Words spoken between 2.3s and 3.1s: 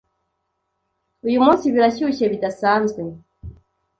bidasanzwe.